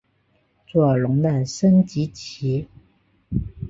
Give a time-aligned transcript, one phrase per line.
[0.65, 2.67] 左龙的升级棋。